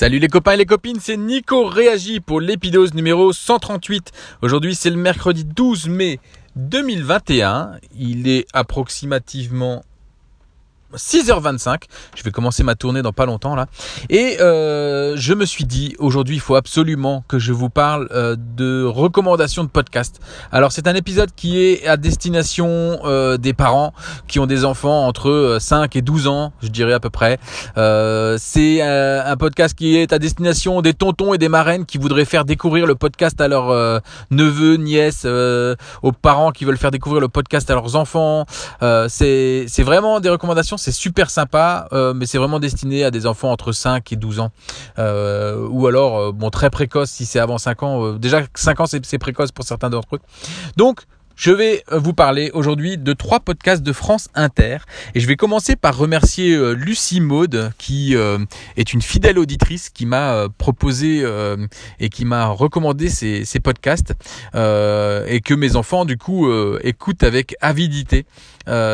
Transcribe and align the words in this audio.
Salut 0.00 0.20
les 0.20 0.28
copains 0.28 0.52
et 0.52 0.56
les 0.56 0.64
copines, 0.64 1.00
c'est 1.00 1.16
Nico 1.16 1.64
Réagi 1.66 2.20
pour 2.20 2.40
l'épidose 2.40 2.94
numéro 2.94 3.32
138. 3.32 4.12
Aujourd'hui 4.42 4.76
c'est 4.76 4.90
le 4.90 4.96
mercredi 4.96 5.44
12 5.44 5.88
mai 5.88 6.20
2021. 6.54 7.72
Il 7.98 8.28
est 8.28 8.46
approximativement 8.52 9.82
6h25. 10.96 11.82
Je 12.16 12.22
vais 12.22 12.30
commencer 12.30 12.62
ma 12.62 12.74
tournée 12.74 13.02
dans 13.02 13.12
pas 13.12 13.26
longtemps 13.26 13.54
là. 13.54 13.66
Et 14.08 14.40
euh, 14.40 15.14
je 15.16 15.34
me 15.34 15.44
suis 15.44 15.64
dit 15.64 15.94
aujourd'hui 15.98 16.36
il 16.36 16.40
faut 16.40 16.54
absolument 16.54 17.24
que 17.28 17.38
je 17.38 17.52
vous 17.52 17.68
parle 17.68 18.08
euh, 18.12 18.36
de 18.56 18.84
recommandations 18.84 19.64
de 19.64 19.68
podcast. 19.68 20.20
Alors 20.50 20.72
c'est 20.72 20.86
un 20.86 20.94
épisode 20.94 21.30
qui 21.36 21.60
est 21.60 21.86
à 21.86 21.96
destination 21.96 23.00
euh, 23.04 23.36
des 23.36 23.52
parents 23.52 23.92
qui 24.28 24.38
ont 24.38 24.46
des 24.46 24.64
enfants 24.64 25.06
entre 25.06 25.58
5 25.60 25.94
et 25.96 26.02
12 26.02 26.26
ans, 26.28 26.52
je 26.62 26.68
dirais 26.68 26.94
à 26.94 27.00
peu 27.00 27.10
près. 27.10 27.38
c'est 28.38 28.82
un 28.82 29.36
podcast 29.36 29.76
qui 29.76 29.96
est 29.96 30.12
à 30.12 30.18
destination 30.18 30.80
des 30.80 30.94
tontons 30.94 31.34
et 31.34 31.38
des 31.38 31.48
marraines 31.48 31.84
qui 31.84 31.98
voudraient 31.98 32.24
faire 32.24 32.44
découvrir 32.44 32.86
le 32.86 32.94
podcast 32.94 33.40
à 33.40 33.48
leurs 33.48 34.02
neveux, 34.30 34.76
nièces, 34.76 35.26
aux 35.26 36.12
parents 36.12 36.50
qui 36.52 36.64
veulent 36.64 36.78
faire 36.78 36.90
découvrir 36.90 37.20
le 37.20 37.28
podcast 37.28 37.70
à 37.70 37.74
leurs 37.74 37.96
enfants. 37.96 38.46
c'est 39.08 39.82
vraiment 39.82 40.20
des 40.20 40.28
recommandations 40.28 40.77
c'est 40.78 40.92
super 40.92 41.30
sympa, 41.30 41.88
euh, 41.92 42.14
mais 42.14 42.26
c'est 42.26 42.38
vraiment 42.38 42.60
destiné 42.60 43.04
à 43.04 43.10
des 43.10 43.26
enfants 43.26 43.50
entre 43.50 43.72
5 43.72 44.12
et 44.12 44.16
12 44.16 44.40
ans. 44.40 44.50
Euh, 44.98 45.66
ou 45.68 45.86
alors, 45.86 46.18
euh, 46.18 46.32
bon, 46.32 46.50
très 46.50 46.70
précoce 46.70 47.10
si 47.10 47.26
c'est 47.26 47.38
avant 47.38 47.58
5 47.58 47.82
ans. 47.82 48.12
déjà, 48.14 48.42
5 48.54 48.80
ans, 48.80 48.86
c'est 48.86 49.18
précoce 49.18 49.52
pour 49.52 49.64
certains 49.64 49.90
d'entre 49.90 50.16
eux. 50.16 50.20
Donc, 50.76 51.02
je 51.36 51.52
vais 51.52 51.84
vous 51.92 52.14
parler 52.14 52.50
aujourd'hui 52.52 52.98
de 52.98 53.12
trois 53.12 53.38
podcasts 53.38 53.84
de 53.84 53.92
France 53.92 54.28
Inter 54.34 54.78
et 55.14 55.20
je 55.20 55.26
vais 55.28 55.36
commencer 55.36 55.76
par 55.76 55.96
remercier 55.96 56.58
Lucie 56.74 57.20
Maude 57.20 57.70
qui 57.78 58.16
est 58.76 58.92
une 58.92 59.00
fidèle 59.00 59.38
auditrice 59.38 59.88
qui 59.88 60.04
m'a 60.04 60.48
proposé 60.58 61.24
et 62.00 62.08
qui 62.08 62.24
m'a 62.24 62.46
recommandé 62.46 63.08
ces, 63.08 63.60
podcasts 63.60 64.14
et 64.52 65.40
que 65.44 65.54
mes 65.54 65.76
enfants 65.76 66.04
du 66.04 66.18
coup 66.18 66.50
écoutent 66.80 67.22
avec 67.22 67.54
avidité. 67.60 68.26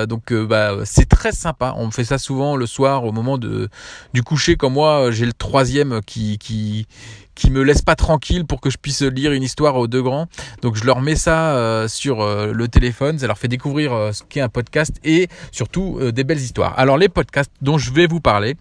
Donc 0.07 0.33
bah, 0.33 0.77
c'est 0.85 1.09
très 1.09 1.33
sympa. 1.33 1.75
On 1.77 1.87
me 1.87 1.91
fait 1.91 2.05
ça 2.05 2.19
souvent 2.19 2.57
le 2.57 2.67
soir 2.67 3.05
au 3.05 3.13
moment 3.13 3.39
de 3.39 3.69
du 4.13 4.23
coucher. 4.23 4.57
Comme 4.57 4.75
moi, 4.75 5.11
j'ai 5.11 5.27
le 5.27 5.33
troisième 5.33 6.01
qui 6.05 6.39
qui 6.39 6.87
qui 7.35 7.51
me 7.51 7.63
laisse 7.63 7.83
pas 7.83 7.97
tranquille 7.97 8.45
pour 8.45 8.61
que 8.61 8.71
je 8.71 8.79
puisse 8.79 9.03
lire 9.03 9.33
une 9.33 9.43
histoire 9.43 9.77
aux 9.77 9.87
deux 9.87 10.03
grands. 10.03 10.27
Donc 10.63 10.77
je 10.77 10.85
leur 10.85 11.01
mets 11.01 11.17
ça 11.17 11.57
euh, 11.57 11.89
sur 11.89 12.23
euh, 12.23 12.53
le 12.53 12.69
téléphone, 12.69 13.19
ça 13.19 13.27
leur 13.27 13.39
fait 13.39 13.49
découvrir 13.49 13.93
euh, 13.93 14.13
ce 14.13 14.23
qu'est 14.29 14.41
un 14.41 14.49
podcast 14.49 14.95
et 15.05 15.29
surtout 15.51 15.99
des 16.13 16.25
belles 16.25 16.39
histoires. 16.39 16.79
Alors 16.79 16.97
les 16.97 17.09
podcasts 17.09 17.51
dont 17.61 17.79
je 17.79 17.93
vais 17.93 18.07
vous 18.07 18.21
parler 18.21 18.57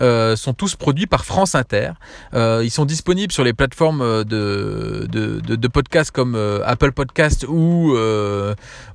sont 0.00 0.54
tous 0.54 0.74
produits 0.76 1.06
par 1.06 1.24
France 1.24 1.54
Inter. 1.54 1.92
ils 2.34 2.70
sont 2.70 2.84
disponibles 2.84 3.32
sur 3.32 3.44
les 3.44 3.52
plateformes 3.52 4.24
de, 4.24 5.06
de, 5.10 5.40
de, 5.40 5.56
de 5.56 5.68
podcasts 5.68 6.10
comme 6.10 6.36
Apple 6.64 6.92
Podcast 6.92 7.46
ou, 7.48 7.96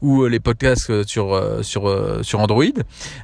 ou 0.02 0.26
les 0.26 0.40
podcasts 0.40 1.06
sur, 1.08 1.63
sur, 1.64 1.92
sur 2.24 2.40
Android. 2.40 2.64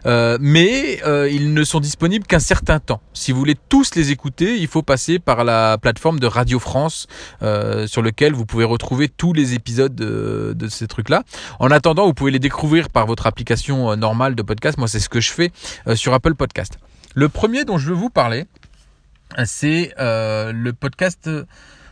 mais 0.06 1.00
ils 1.32 1.54
ne 1.54 1.64
sont 1.64 1.80
disponibles 1.80 2.26
qu'un 2.26 2.40
certain 2.40 2.80
temps. 2.80 3.02
Si 3.14 3.32
vous 3.32 3.40
voulez 3.40 3.58
tous 3.70 3.96
les 3.96 4.12
écouter, 4.12 4.58
il 4.58 4.68
faut 4.68 4.82
passer 4.82 5.20
par 5.20 5.44
la 5.44 5.78
plateforme 5.78 6.00
forme 6.00 6.20
de 6.20 6.28
Radio 6.28 6.60
France 6.60 7.08
euh, 7.44 7.86
sur 7.86 8.02
lequel 8.02 8.34
vous 8.34 8.46
pouvez 8.46 8.64
retrouver 8.64 9.10
tous 9.10 9.34
les 9.34 9.54
épisodes 9.54 9.94
de, 9.94 10.68
ces 10.70 10.88
trucs-là. 10.88 11.24
En 11.60 11.70
attendant, 11.70 12.08
vous 12.08 12.14
pouvez 12.14 12.32
les 12.32 12.40
découvrir 12.40 12.90
par 12.90 13.06
votre 13.06 13.28
application 13.28 13.92
euh, 13.92 13.96
normale 13.96 14.34
de 14.34 14.42
podcast. 14.42 14.78
Moi, 14.78 14.88
c'est 14.88 15.00
ce 15.00 15.10
que 15.10 15.20
je 15.20 15.32
fais 15.32 15.52
euh, 15.88 15.96
sur 15.96 16.14
Apple 16.14 16.36
Podcast. 16.36 16.80
Le 17.16 17.30
premier 17.30 17.66
dont 17.66 17.78
je 17.78 17.90
veux 17.90 17.96
vous 17.96 18.10
parler, 18.10 18.46
c'est 19.46 19.94
le 19.98 20.72
podcast 20.72 21.30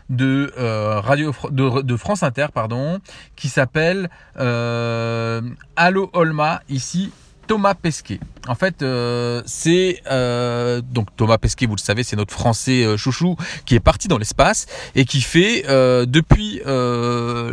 de 0.10 0.52
radio 1.00 1.34
de, 1.52 1.98
France 1.98 2.24
Inter 2.24 2.48
pardon 2.54 3.00
qui 3.36 3.50
s'appelle 3.50 4.10
Allo 4.36 6.10
Olma 6.14 6.62
ici 6.70 7.12
Thomas 7.48 7.76
Pesquet. 7.76 8.20
En 8.48 8.56
fait, 8.56 8.82
euh, 8.82 9.42
c'est 9.46 10.02
euh, 10.10 10.82
donc 10.82 11.08
Thomas 11.16 11.38
Pesquet, 11.38 11.66
vous 11.66 11.76
le 11.76 11.82
savez, 11.82 12.04
c'est 12.04 12.16
notre 12.16 12.34
Français 12.34 12.84
euh, 12.84 12.98
chouchou 12.98 13.36
qui 13.66 13.76
est 13.76 13.80
parti 13.80 14.08
dans 14.08 14.18
l'espace 14.18 14.66
et 14.96 15.06
qui 15.06 15.22
fait 15.22 15.64
depuis 16.08 16.62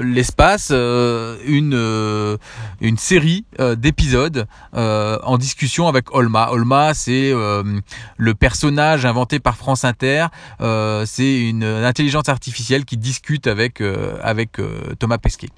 l'espace 0.02 0.70
une 0.70 2.38
une 2.80 2.98
série 2.98 3.44
d'épisodes 3.76 4.46
en 4.72 5.38
discussion 5.38 5.88
avec 5.88 6.14
Olma. 6.14 6.50
Olma, 6.50 6.94
c'est 6.94 7.32
le 7.32 8.34
personnage 8.34 9.04
inventé 9.04 9.40
par 9.40 9.56
France 9.56 9.84
Inter. 9.84 10.26
c'est 10.60 11.40
une, 11.40 11.64
intelligence 11.64 12.28
artificielle 12.28 12.84
qui 12.84 12.96
discute 12.96 13.46
avec 13.46 13.82
avec 14.22 14.58
Thomas 14.98 15.18
Pesquet. 15.18 15.48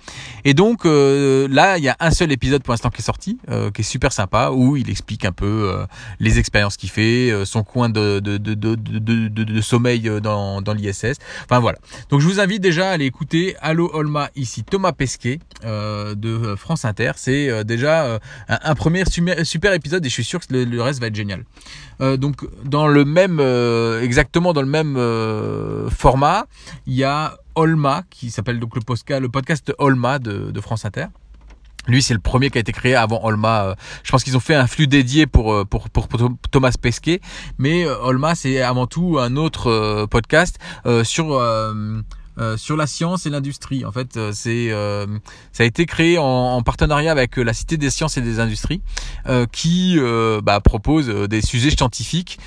Et 0.45 0.55
donc 0.55 0.85
là, 0.85 1.79
il 1.79 1.85
y 1.85 1.89
a 1.89 1.97
un 2.01 2.11
seul 2.11 2.33
épisode 2.33 2.63
pour 2.63 2.73
l'instant 2.73 2.91
qui 2.91 3.03
est 3.03 3.05
sorti, 3.05 3.39
qui 3.75 3.81
est 3.81 3.85
super 3.85 4.13
sympa, 4.13 4.51
où 4.51 4.77
il 4.77 4.89
explique 4.89 5.26
un 5.27 5.33
peu 5.33 5.47
euh, 5.47 5.87
les 6.21 6.39
expériences 6.39 6.77
qu'il 6.77 6.91
fait, 6.91 7.31
euh, 7.31 7.45
son 7.45 7.63
coin 7.63 7.89
de, 7.89 8.23
sommeil 9.61 10.09
euh, 10.09 10.21
dans, 10.21 10.75
l'ISS. 10.75 11.19
Enfin 11.45 11.61
voilà. 11.61 11.79
Donc 12.11 12.21
je 12.21 12.27
vous 12.27 12.41
invite 12.41 12.63
déjà 12.63 12.91
à 12.91 12.93
aller 12.93 13.07
écouter 13.07 13.57
Allo 13.61 13.91
Olma 13.93 14.31
ici 14.37 14.65
Thomas 14.65 14.93
Pesquet 14.93 15.41
de 15.63 16.55
France 16.57 16.85
Inter. 16.85 17.13
C'est 17.17 17.65
déjà 17.65 18.19
un, 18.49 18.75
premier 18.75 19.05
super 19.05 19.73
épisode 19.73 20.05
et 20.05 20.09
je 20.09 20.15
suis 20.15 20.25
sûr 20.25 20.41
que 20.41 20.55
le, 20.55 20.83
reste 20.83 21.01
va 21.01 21.09
être 21.09 21.15
génial. 21.15 21.45
donc 22.01 22.47
dans 22.65 22.87
le 22.89 23.05
même 23.05 23.41
exactement 24.03 24.53
dans 24.53 24.63
le 24.63 24.69
même 24.69 24.97
format, 25.91 26.47
il 26.87 26.95
y 26.95 27.05
a 27.05 27.37
Olma 27.55 28.05
qui 28.11 28.31
s'appelle 28.31 28.61
donc 28.61 28.75
le 28.77 29.29
podcast, 29.29 29.73
Olma 29.79 30.19
de 30.19 30.61
France 30.61 30.85
Inter. 30.85 31.07
Lui, 31.87 32.03
c'est 32.03 32.15
le 32.15 32.21
premier 32.21 32.51
qui 32.51 32.59
a 32.59 32.61
été 32.61 32.73
créé 32.73 32.95
avant 32.95 33.21
Olma. 33.25 33.65
Euh, 33.65 33.75
je 34.03 34.11
pense 34.11 34.25
qu'ils 34.25 34.37
ont 34.37 34.41
fait 34.41 34.55
un 34.55 34.67
flux 34.67 34.87
dédié 34.87 35.27
pour, 35.27 35.53
euh, 35.53 35.65
pour, 35.65 35.89
pour, 35.89 36.07
Thomas 36.51 36.75
Pesquet. 36.81 37.21
Mais 37.59 37.85
euh, 37.85 37.97
Olma, 38.03 38.35
c'est 38.35 38.61
avant 38.61 38.87
tout 38.87 39.19
un 39.21 39.37
autre 39.37 40.07
podcast 40.07 40.59
sur 41.05 41.41
euh, 42.39 42.59
sur 42.59 42.77
la 42.77 42.87
science 42.87 43.25
et 43.25 43.31
l'industrie. 43.31 43.87
En 43.87 43.93
fait, 43.93 44.19
euh, 44.19 44.31
c'est 44.35 44.71
euh, 44.71 45.07
ça 45.53 45.63
a 45.63 45.67
été 45.67 45.87
créé 45.87 46.19
en, 46.19 46.61
partenariat 46.61 47.11
avec 47.11 47.39
la 47.39 47.55
Cité 47.55 47.79
des 47.79 47.89
sciences 47.89 48.19
et 48.19 48.21
des 48.21 48.41
industries, 48.41 48.83
qui 49.53 49.99
bah, 50.43 50.61
propose 50.61 51.09
des 51.09 51.41
sujets 51.41 51.71
scientifiques 51.71 52.39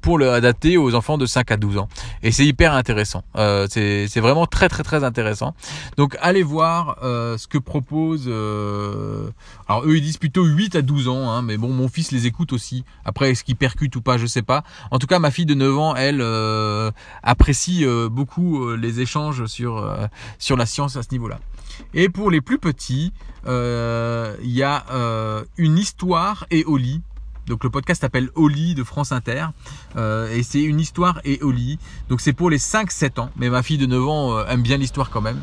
pour 0.00 0.18
le 0.18 0.30
adapter 0.30 0.76
aux 0.76 0.94
enfants 0.94 1.18
de 1.18 1.26
5 1.26 1.50
à 1.50 1.56
12 1.56 1.78
ans. 1.78 1.88
Et 2.22 2.30
c'est 2.30 2.46
hyper 2.46 2.72
intéressant. 2.72 3.24
c'est 3.68 4.20
vraiment 4.20 4.46
très 4.46 4.68
très 4.68 4.82
très 4.82 5.02
intéressant. 5.02 5.54
Donc 5.96 6.16
allez 6.20 6.42
voir 6.42 6.98
ce 7.02 7.46
que 7.46 7.58
propose. 7.58 8.28
alors 8.28 9.84
eux 9.84 9.96
ils 9.96 10.02
disent 10.02 10.18
plutôt 10.18 10.44
8 10.44 10.76
à 10.76 10.82
12 10.82 11.08
ans, 11.08 11.30
hein, 11.30 11.42
mais 11.42 11.56
bon 11.56 11.68
mon 11.68 11.88
fils 11.88 12.12
les 12.12 12.26
écoute 12.26 12.52
aussi. 12.52 12.84
Après 13.04 13.30
est-ce 13.30 13.44
qu'il 13.44 13.56
percute 13.56 13.94
ou 13.96 14.00
pas, 14.00 14.18
je 14.18 14.26
sais 14.26 14.42
pas. 14.42 14.62
En 14.90 14.98
tout 14.98 15.06
cas 15.06 15.18
ma 15.18 15.30
fille 15.30 15.46
de 15.46 15.54
9 15.54 15.78
ans, 15.78 15.96
elle 15.96 16.22
apprécie 17.22 17.84
beaucoup 18.10 18.74
les 18.76 19.00
échanges 19.00 19.33
sur, 19.46 19.78
euh, 19.78 20.06
sur 20.38 20.56
la 20.56 20.66
science 20.66 20.96
à 20.96 21.02
ce 21.02 21.08
niveau-là. 21.12 21.38
Et 21.92 22.08
pour 22.08 22.30
les 22.30 22.40
plus 22.40 22.58
petits, 22.58 23.12
euh, 23.46 24.36
il 24.42 24.50
y 24.50 24.62
a 24.62 24.84
euh, 24.92 25.44
une 25.56 25.78
histoire 25.78 26.46
et 26.50 26.64
lit. 26.68 27.02
Donc 27.46 27.62
le 27.62 27.68
podcast 27.68 28.00
s'appelle 28.00 28.30
Oli 28.36 28.74
de 28.74 28.84
France 28.84 29.12
Inter 29.12 29.48
et 30.32 30.42
c'est 30.42 30.62
une 30.62 30.80
histoire 30.80 31.20
et 31.24 31.40
Oli. 31.42 31.78
Donc 32.08 32.22
c'est 32.22 32.32
pour 32.32 32.48
les 32.48 32.56
5-7 32.56 33.20
ans, 33.20 33.30
mais 33.36 33.50
ma 33.50 33.62
fille 33.62 33.76
de 33.76 33.84
9 33.84 34.08
ans 34.08 34.46
aime 34.46 34.62
bien 34.62 34.78
l'histoire 34.78 35.10
quand 35.10 35.20
même. 35.20 35.38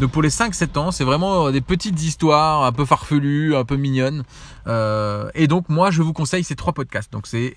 Donc 0.00 0.10
pour 0.10 0.22
les 0.22 0.28
5-7 0.28 0.78
ans, 0.78 0.90
c'est 0.90 1.04
vraiment 1.04 1.50
des 1.50 1.60
petites 1.60 2.02
histoires 2.02 2.64
un 2.64 2.72
peu 2.72 2.84
farfelues, 2.84 3.56
un 3.56 3.64
peu 3.64 3.76
mignonnes. 3.76 4.24
et 4.66 5.46
donc 5.46 5.68
moi 5.68 5.90
je 5.90 6.02
vous 6.02 6.12
conseille 6.12 6.44
ces 6.44 6.56
trois 6.56 6.72
podcasts. 6.72 7.12
Donc 7.12 7.26
c'est 7.26 7.56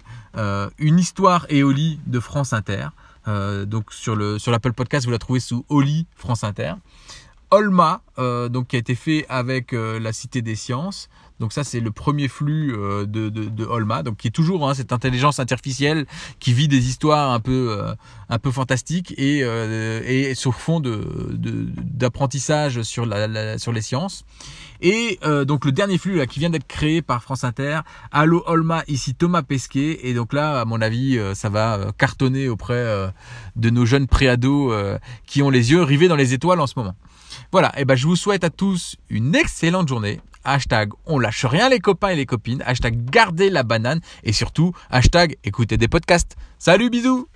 une 0.77 0.99
histoire 0.99 1.45
et 1.49 1.63
de 1.63 2.19
France 2.19 2.53
Inter. 2.53 2.87
Euh, 3.27 3.65
donc 3.65 3.93
sur 3.93 4.15
le 4.15 4.39
sur 4.39 4.51
l'Apple 4.51 4.73
Podcast, 4.73 5.05
vous 5.05 5.11
la 5.11 5.19
trouvez 5.19 5.39
sous 5.39 5.65
Oli 5.69 6.07
France 6.15 6.43
Inter. 6.43 6.73
Olma, 7.51 8.01
euh, 8.19 8.47
donc 8.47 8.67
qui 8.67 8.75
a 8.75 8.79
été 8.79 8.95
fait 8.95 9.25
avec 9.27 9.73
euh, 9.73 9.99
la 9.99 10.13
Cité 10.13 10.41
des 10.41 10.55
Sciences. 10.55 11.09
Donc 11.39 11.53
ça 11.53 11.63
c'est 11.63 11.79
le 11.79 11.91
premier 11.91 12.27
flux 12.27 12.73
de, 12.73 13.05
de, 13.05 13.29
de, 13.29 13.65
Olma, 13.65 14.03
donc 14.03 14.17
qui 14.17 14.27
est 14.27 14.31
toujours 14.31 14.67
hein, 14.67 14.73
cette 14.73 14.91
intelligence 14.91 15.39
artificielle 15.39 16.05
qui 16.39 16.53
vit 16.53 16.67
des 16.67 16.89
histoires 16.89 17.31
un 17.31 17.39
peu 17.39 17.81
un 18.29 18.39
peu 18.39 18.51
fantastiques 18.51 19.13
et 19.17 19.39
et 19.39 20.35
sur 20.35 20.55
fond 20.55 20.81
d'apprentissage 20.81 22.81
sur 22.81 23.05
la, 23.05 23.57
sur 23.57 23.71
les 23.71 23.81
sciences. 23.81 24.25
Et 24.81 25.19
euh, 25.25 25.43
donc 25.43 25.65
le 25.65 25.71
dernier 25.71 25.97
flux 25.97 26.15
là 26.15 26.25
qui 26.25 26.39
vient 26.39 26.49
d'être 26.49 26.67
créé 26.67 27.01
par 27.01 27.21
France 27.21 27.43
Inter, 27.43 27.81
Allo 28.11 28.43
Olma 28.47 28.83
ici 28.87 29.13
Thomas 29.13 29.41
Pesquet 29.41 29.99
et 30.03 30.13
donc 30.13 30.31
là 30.31 30.61
à 30.61 30.65
mon 30.65 30.81
avis 30.81 31.17
euh, 31.17 31.35
ça 31.35 31.49
va 31.49 31.75
euh, 31.75 31.91
cartonner 31.97 32.47
auprès 32.47 33.09
de 33.55 33.69
nos 33.69 33.85
jeunes 33.85 34.07
préados 34.07 34.73
qui 35.25 35.41
ont 35.41 35.49
les 35.49 35.71
yeux 35.71 35.83
rivés 35.83 36.07
dans 36.07 36.15
les 36.15 36.33
étoiles 36.33 36.59
en 36.59 36.67
ce 36.67 36.73
moment. 36.77 36.95
Voilà, 37.51 37.71
et 37.77 37.85
ben 37.85 37.95
je 37.95 38.07
vous 38.07 38.15
souhaite 38.15 38.43
à 38.43 38.49
tous 38.49 38.95
une 39.09 39.35
excellente 39.35 39.87
journée. 39.87 40.21
Hashtag 40.43 40.91
on 41.05 41.19
lâche 41.19 41.45
rien 41.45 41.69
les 41.69 41.79
copains 41.79 42.09
et 42.09 42.15
les 42.15 42.25
copines. 42.25 42.63
Hashtag 42.65 43.05
gardez 43.09 43.49
la 43.49 43.63
banane 43.63 44.01
et 44.23 44.33
surtout 44.33 44.73
hashtag 44.89 45.37
écoutez 45.43 45.77
des 45.77 45.87
podcasts. 45.87 46.35
Salut 46.57 46.89
bisous 46.89 47.27